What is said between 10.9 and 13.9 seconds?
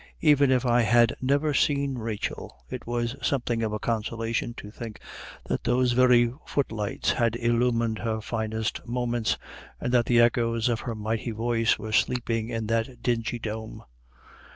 mighty voice were sleeping in that dingy dome.